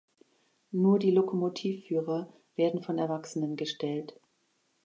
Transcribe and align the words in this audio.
Nur 0.71 0.97
die 0.97 1.11
Lokomotivführer 1.11 2.33
werden 2.55 2.81
von 2.81 2.97
Erwachsenen 2.97 3.55
gestellt. 3.55 4.19